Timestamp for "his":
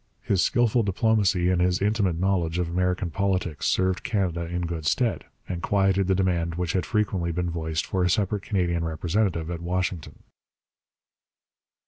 0.23-0.41, 1.61-1.79